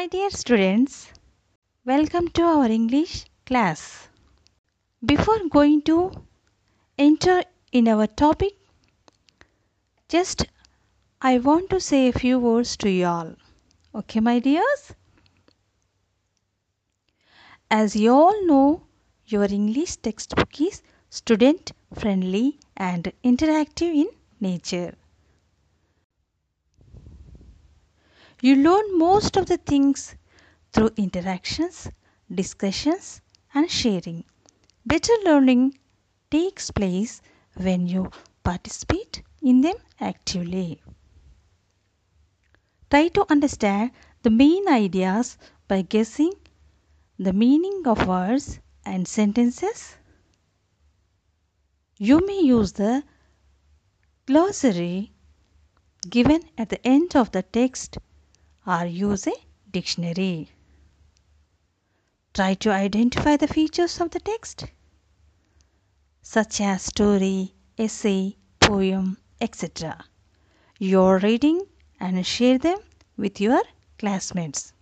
[0.00, 1.12] My dear students,
[1.84, 4.08] welcome to our English class.
[5.04, 6.12] Before going to
[6.96, 8.54] enter in our topic,
[10.08, 10.46] just
[11.20, 13.34] I want to say a few words to you all.
[13.94, 14.94] Okay, my dears?
[17.70, 18.84] As you all know,
[19.26, 24.08] your English textbook is student friendly and interactive in
[24.40, 24.94] nature.
[28.42, 30.16] You learn most of the things
[30.72, 31.90] through interactions,
[32.34, 33.20] discussions,
[33.52, 34.24] and sharing.
[34.86, 35.78] Better learning
[36.30, 37.20] takes place
[37.54, 38.10] when you
[38.42, 40.80] participate in them actively.
[42.90, 43.90] Try to understand
[44.22, 45.36] the main ideas
[45.68, 46.32] by guessing
[47.18, 49.96] the meaning of words and sentences.
[51.98, 53.04] You may use the
[54.24, 55.12] glossary
[56.08, 57.98] given at the end of the text
[58.66, 59.32] or use a
[59.70, 60.50] dictionary.
[62.34, 64.66] Try to identify the features of the text
[66.22, 70.04] such as story, essay, poem, etc.
[70.78, 71.66] Your reading
[71.98, 72.78] and share them
[73.16, 73.62] with your
[73.98, 74.72] classmates.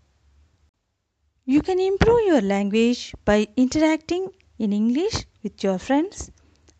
[1.46, 6.30] You can improve your language by interacting in English with your friends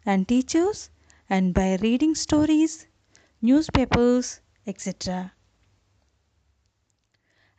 [0.05, 0.91] and teachers
[1.31, 2.87] and by reading stories,
[3.41, 5.33] newspapers, etc.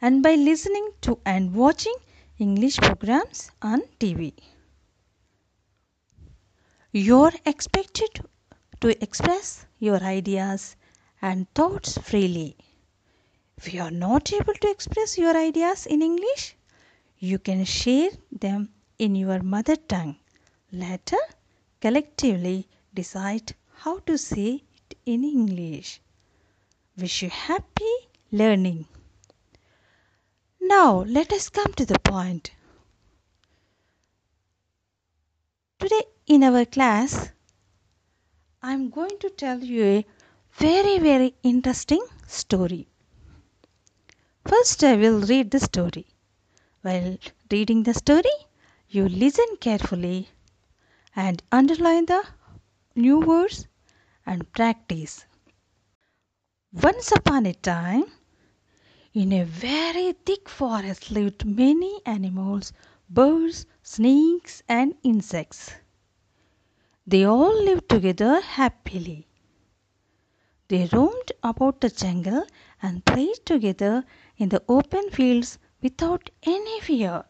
[0.01, 1.95] And by listening to and watching
[2.37, 4.33] English programs on TV.
[6.93, 8.21] You're expected
[8.79, 10.77] to express your ideas
[11.21, 12.55] and thoughts freely.
[13.57, 16.55] If you are not able to express your ideas in English,
[17.17, 20.15] you can share them in your mother tongue.
[20.71, 21.23] Later,
[21.81, 25.99] collectively decide how to say it in English.
[26.97, 27.93] Wish you happy
[28.31, 28.87] learning.
[30.69, 32.51] Now, let us come to the point.
[35.79, 37.31] Today, in our class,
[38.61, 40.05] I am going to tell you a
[40.51, 42.87] very, very interesting story.
[44.45, 46.05] First, I will read the story.
[46.83, 47.17] While
[47.49, 48.37] reading the story,
[48.89, 50.29] you listen carefully
[51.15, 52.23] and underline the
[52.95, 53.65] new words
[54.23, 55.25] and practice.
[56.71, 58.05] Once upon a time,
[59.13, 62.71] in a very thick forest lived many animals,
[63.09, 65.71] birds, snakes, and insects.
[67.07, 69.27] They all lived together happily.
[70.67, 72.45] They roamed about the jungle
[72.81, 74.05] and played together
[74.37, 77.25] in the open fields without any fear.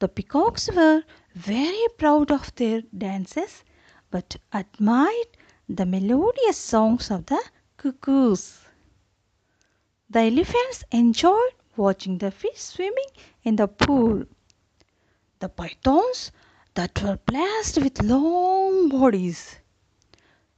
[0.00, 1.04] The peacocks were
[1.34, 3.62] very proud of their dances
[4.10, 5.36] but admired
[5.68, 7.42] the melodious songs of the
[7.76, 8.65] cuckoos.
[10.08, 13.08] The elephants enjoyed watching the fish swimming
[13.42, 14.24] in the pool.
[15.40, 16.30] The pythons
[16.74, 19.56] that were blessed with long bodies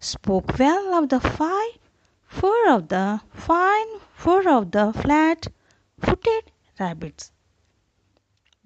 [0.01, 1.79] spoke well of the fine
[2.27, 7.33] fur of the fine fur of the flat-footed rabbits.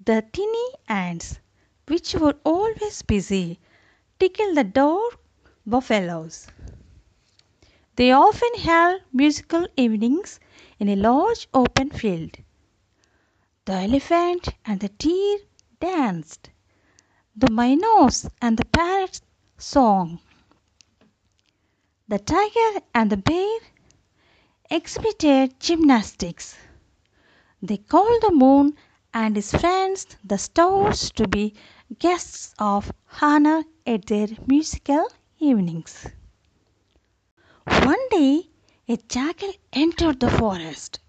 [0.03, 1.39] The tiny ants,
[1.87, 3.57] which were always busy,
[4.19, 5.17] tickled the dog
[5.65, 6.47] buffaloes.
[7.95, 10.41] They often held musical evenings
[10.83, 12.35] in a large open field.
[13.63, 15.37] The elephant and the deer
[15.79, 16.49] danced.
[17.37, 19.21] The mynas and the parrots
[19.57, 20.19] sang.
[22.09, 23.59] The tiger and the bear
[24.69, 26.57] exhibited gymnastics.
[27.61, 28.75] They called the moon
[29.13, 31.53] and his friends the stars to be
[31.97, 32.91] guests of
[33.21, 35.07] honor at their musical
[35.39, 36.07] evenings.
[37.65, 38.49] One day
[38.85, 40.99] a jackal entered the forest.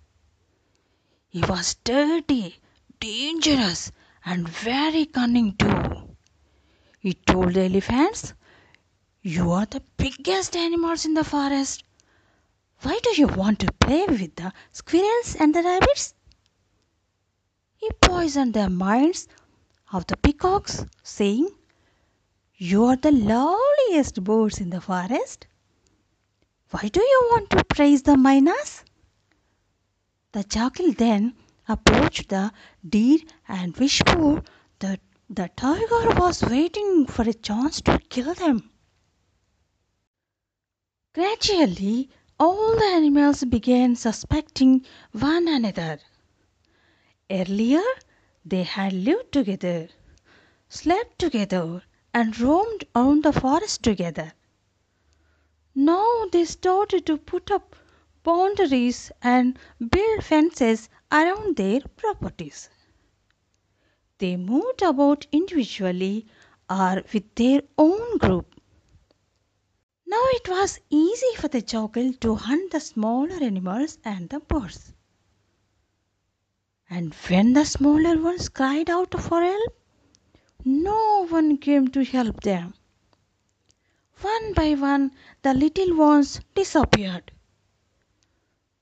[1.29, 2.61] He was dirty,
[3.01, 3.91] dangerous,
[4.25, 6.17] and very cunning too.
[7.01, 8.33] He told the elephants,
[9.23, 11.83] You are the biggest animals in the forest.
[12.83, 16.15] Why do you want to play with the squirrels and the rabbits?
[17.77, 19.27] He poisoned the minds
[19.93, 21.49] of the peacocks, saying,
[22.57, 25.49] You are the loveliest birds in the forest.
[26.75, 28.83] Why do you want to praise the mynas?
[30.33, 31.37] The jackal then
[31.69, 32.51] approached the
[32.85, 34.43] deer and whispered
[34.81, 34.99] that
[35.31, 38.71] the tiger was waiting for a chance to kill them.
[41.13, 42.11] Gradually,
[42.41, 46.01] all the animals began suspecting one another.
[47.31, 47.85] Earlier,
[48.45, 49.91] they had lived together,
[50.69, 54.33] slept together, and roamed around the forest together.
[56.33, 57.77] They started to put up
[58.23, 62.71] boundaries and build fences around their properties.
[64.19, 66.27] They moved about individually
[66.69, 68.61] or with their own group.
[70.07, 74.93] Now it was easy for the jackal to hunt the smaller animals and the birds.
[76.89, 79.79] And when the smaller ones cried out for help,
[80.65, 82.75] no one came to help them.
[84.25, 85.13] One by one,
[85.43, 87.31] the little ones disappeared.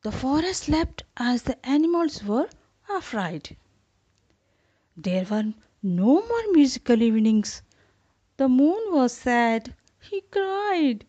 [0.03, 2.49] The forest slept as the animals were
[2.89, 3.57] afraid.
[4.97, 5.53] There were
[5.83, 7.63] no more musical evenings.
[8.37, 9.75] The moon was sad.
[10.01, 11.05] He cried.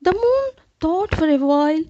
[0.00, 0.50] The moon
[0.80, 1.84] thought for a while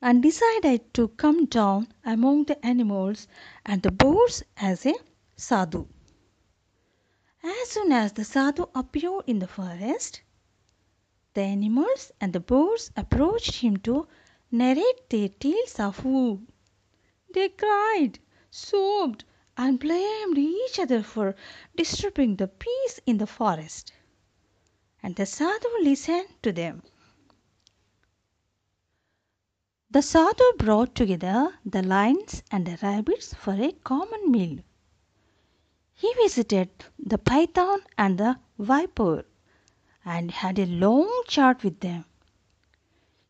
[0.00, 3.28] and decided to come down among the animals
[3.66, 4.94] and the birds as a
[5.36, 5.86] sadhu.
[7.66, 10.22] As soon as the sadhu appeared in the forest,
[11.34, 14.06] the animals and the birds approached him to
[14.52, 16.42] narrate their tales of woe.
[17.34, 18.20] They cried,
[18.52, 19.24] sobbed,
[19.56, 21.34] and blamed each other for
[21.74, 23.92] disturbing the peace in the forest.
[25.02, 26.84] And the sadhu listened to them.
[29.90, 34.58] The sadhu brought together the lions and the rabbits for a common meal.
[35.98, 39.24] He visited the python and the viper
[40.04, 42.04] and had a long chat with them.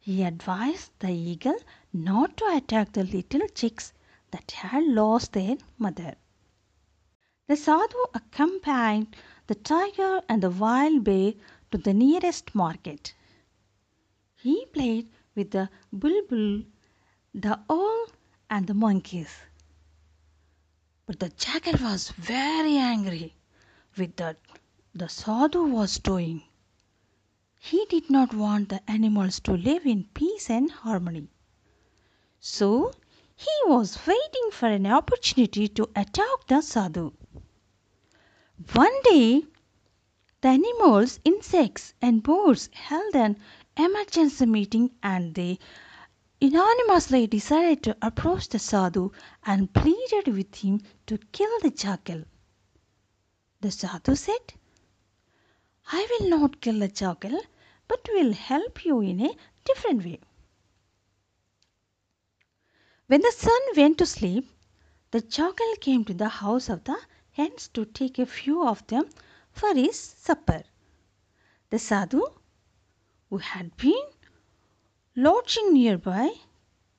[0.00, 1.58] He advised the eagle
[1.92, 3.92] not to attack the little chicks
[4.32, 6.16] that had lost their mother.
[7.46, 9.14] The sadhu accompanied
[9.46, 11.34] the tiger and the wild bear
[11.70, 13.14] to the nearest market.
[14.34, 16.64] He played with the bulbul,
[17.32, 18.06] the owl,
[18.50, 19.30] and the monkeys.
[21.06, 23.36] But the jackal was very angry
[23.96, 24.40] with what
[24.92, 26.42] the sadhu was doing.
[27.60, 31.28] He did not want the animals to live in peace and harmony.
[32.40, 32.92] So
[33.36, 37.12] he was waiting for an opportunity to attack the sadhu.
[38.72, 39.44] One day,
[40.40, 43.38] the animals, insects, and birds held an
[43.76, 45.60] emergency meeting and they
[46.46, 49.10] unanimously decided to approach the sadhu
[49.44, 52.22] and pleaded with him to kill the jackal.
[53.62, 54.54] The sadhu said,
[55.90, 57.40] I will not kill the jackal
[57.88, 60.20] but will help you in a different way.
[63.08, 64.48] When the sun went to sleep,
[65.10, 66.98] the jackal came to the house of the
[67.32, 69.08] hens to take a few of them
[69.50, 70.62] for his supper.
[71.70, 72.22] The sadhu,
[73.30, 74.06] who had been
[75.16, 76.30] lodging nearby,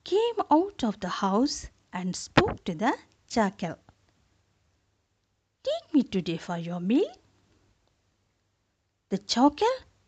[0.04, 2.98] came out of the house and spoke to the
[3.30, 3.78] jackal.
[5.64, 7.14] Take me today for your meal.
[9.10, 9.68] The jackal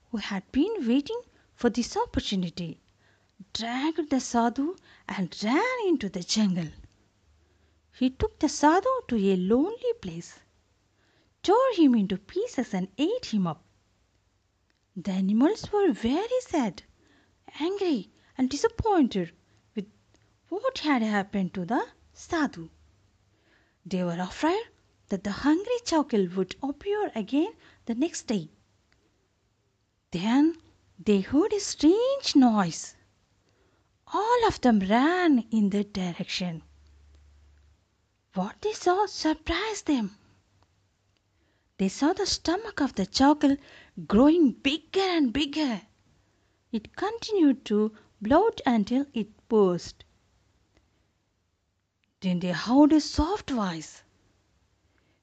[0.09, 1.21] who had been waiting
[1.53, 2.79] for this opportunity,
[3.53, 4.75] dragged the sadhu
[5.07, 6.69] and ran into the jungle.
[7.93, 10.39] He took the sadhu to a lonely place,
[11.43, 13.63] tore him into pieces, and ate him up.
[14.95, 16.83] The animals were very sad,
[17.59, 19.33] angry, and disappointed
[19.75, 19.85] with
[20.49, 22.69] what had happened to the sadhu.
[23.85, 24.63] They were afraid
[25.07, 27.53] that the hungry jackal would appear again
[27.85, 28.49] the next day.
[30.11, 30.57] Then
[30.97, 32.95] they heard a strange noise.
[34.13, 36.63] All of them ran in that direction.
[38.33, 40.17] What they saw surprised them.
[41.77, 43.57] They saw the stomach of the jackal
[44.07, 45.81] growing bigger and bigger.
[46.71, 50.03] It continued to bloat until it burst.
[52.21, 54.03] Then they heard a soft voice.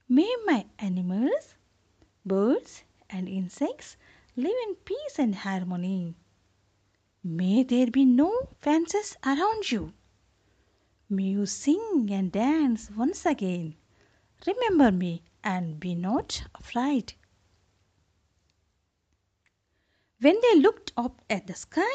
[0.08, 1.54] May my animals,
[2.24, 3.96] birds, and insects
[4.34, 6.16] live in peace and harmony.
[7.22, 9.92] May there be no fences around you.
[11.08, 13.76] May you sing and dance once again.
[14.46, 17.14] Remember me and be not afraid.
[20.18, 21.92] When they looked up at the sky,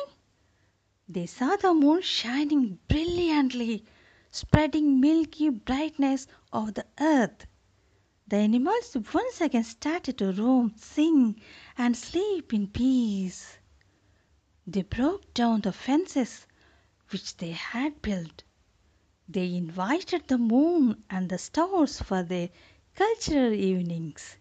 [1.09, 3.83] they saw the moon shining brilliantly,
[4.29, 7.47] spreading milky brightness over the earth.
[8.27, 11.41] The animals once again started to roam, sing,
[11.79, 13.57] and sleep in peace.
[14.67, 16.45] They broke down the fences
[17.09, 18.43] which they had built.
[19.27, 22.49] They invited the moon and the stars for their
[22.93, 24.37] cultural evenings,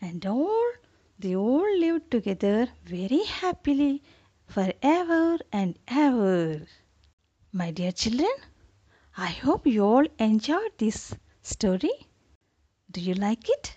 [0.00, 0.72] and all
[1.18, 4.02] they all lived together very happily
[4.46, 6.62] forever and ever.
[7.52, 8.34] My dear children,
[9.16, 12.08] I hope you all enjoyed this story.
[12.90, 13.76] Do you like it?